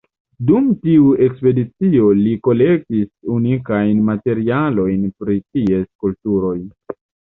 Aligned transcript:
Dum 0.45 0.69
tiu 0.87 1.11
ekspedicio 1.25 2.09
li 2.23 2.33
kolektis 2.49 3.13
unikajn 3.37 4.03
materialojn 4.11 5.09
pri 5.23 5.41
ties 5.55 5.91
kulturoj. 6.05 6.61